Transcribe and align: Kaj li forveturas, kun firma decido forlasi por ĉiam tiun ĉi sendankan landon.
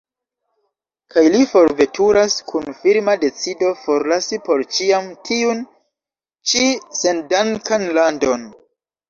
Kaj 1.15 1.23
li 1.33 1.41
forveturas, 1.51 2.37
kun 2.51 2.65
firma 2.85 3.15
decido 3.25 3.69
forlasi 3.83 4.41
por 4.49 4.65
ĉiam 4.79 5.11
tiun 5.29 5.63
ĉi 6.53 6.65
sendankan 7.03 7.89
landon. 8.01 8.51